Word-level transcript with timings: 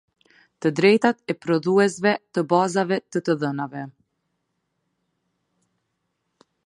Të 0.65 0.69
drejtat 0.77 1.33
e 1.33 1.35
prodhuesve 1.45 2.13
të 2.37 2.43
bazave 2.53 2.99
të 3.17 3.21
të 3.27 3.35
dhënave. 3.43 3.85